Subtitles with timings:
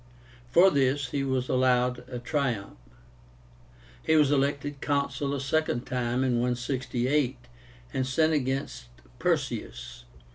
[0.49, 2.75] For this he was allowed a triumph.
[4.01, 7.37] He was elected Consul a second time in 168,
[7.93, 8.85] and sent against
[9.19, 10.05] Perseus.